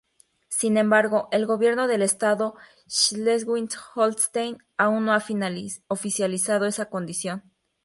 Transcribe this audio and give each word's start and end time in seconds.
Sin 0.49 0.77
embargo, 0.77 1.27
el 1.31 1.45
gobierno 1.45 1.87
del 1.87 2.01
estado 2.01 2.55
de 2.55 2.83
Schleswig-Holstein 2.89 4.57
aún 4.75 5.05
no 5.05 5.13
ha 5.13 5.23
oficializado 5.89 6.65
esa 6.65 6.89
condición. 6.89 7.43